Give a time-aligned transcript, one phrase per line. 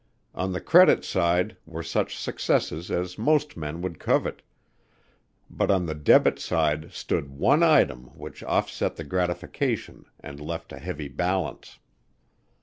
[0.33, 4.41] On the credit side were such successes as most men would covet,
[5.47, 10.79] but on the debit side stood one item which offset the gratification and left a
[10.79, 11.77] heavy balance.